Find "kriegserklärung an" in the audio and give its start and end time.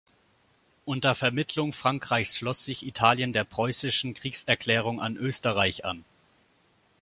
4.15-5.15